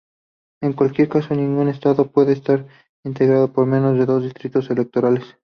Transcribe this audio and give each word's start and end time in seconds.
En 0.63 0.73
cualquier 0.73 1.09
caso, 1.09 1.35
ningún 1.35 1.67
estado 1.67 2.11
puede 2.11 2.33
estar 2.33 2.65
integrado 3.05 3.53
por 3.53 3.67
menos 3.67 3.99
de 3.99 4.07
dos 4.07 4.23
distritos 4.23 4.71
electorales. 4.71 5.37